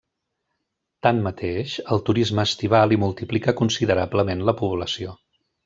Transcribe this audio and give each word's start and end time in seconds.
Tanmateix, 1.07 1.75
el 1.97 2.01
turisme 2.07 2.47
estival 2.51 2.95
hi 2.95 2.99
multiplica 3.05 3.55
considerablement 3.63 4.43
la 4.51 4.59
població. 4.65 5.17